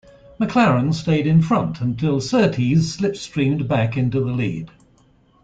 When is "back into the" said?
3.67-4.31